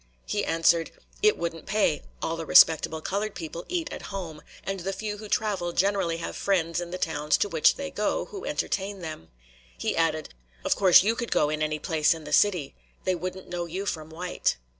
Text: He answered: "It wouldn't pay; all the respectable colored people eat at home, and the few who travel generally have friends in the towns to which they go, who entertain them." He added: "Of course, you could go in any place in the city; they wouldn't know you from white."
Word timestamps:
He 0.25 0.43
answered: 0.43 0.93
"It 1.21 1.37
wouldn't 1.37 1.67
pay; 1.67 2.01
all 2.23 2.35
the 2.35 2.43
respectable 2.47 3.01
colored 3.01 3.35
people 3.35 3.65
eat 3.69 3.93
at 3.93 4.01
home, 4.09 4.41
and 4.63 4.79
the 4.79 4.93
few 4.93 5.17
who 5.19 5.29
travel 5.29 5.73
generally 5.73 6.17
have 6.17 6.35
friends 6.35 6.81
in 6.81 6.89
the 6.89 6.97
towns 6.97 7.37
to 7.37 7.47
which 7.47 7.75
they 7.75 7.91
go, 7.91 8.25
who 8.25 8.43
entertain 8.43 9.01
them." 9.01 9.29
He 9.77 9.95
added: 9.95 10.33
"Of 10.65 10.75
course, 10.75 11.03
you 11.03 11.15
could 11.15 11.29
go 11.29 11.51
in 11.51 11.61
any 11.61 11.77
place 11.77 12.15
in 12.15 12.23
the 12.23 12.33
city; 12.33 12.73
they 13.03 13.13
wouldn't 13.13 13.47
know 13.49 13.67
you 13.67 13.85
from 13.85 14.09
white." 14.09 14.57